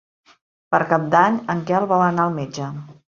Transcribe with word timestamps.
Per 0.75 0.79
Cap 0.93 1.05
d'Any 1.15 1.37
en 1.55 1.61
Quel 1.67 1.85
vol 1.93 2.01
anar 2.07 2.25
al 2.25 2.33
metge. 2.39 2.71